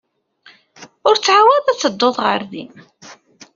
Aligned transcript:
Ur 1.07 1.15
ttɛawad 1.17 1.65
ad 1.71 1.77
tedduḍ 1.79 2.15
ɣer 2.25 2.41
din. 2.51 2.73